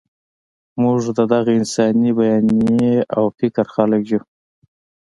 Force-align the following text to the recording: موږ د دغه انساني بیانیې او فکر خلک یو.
موږ 0.81 0.99
د 1.17 1.19
دغه 1.33 1.51
انساني 1.59 2.11
بیانیې 2.17 2.95
او 3.15 3.23
فکر 3.37 3.65
خلک 3.75 4.01
یو. 4.11 4.21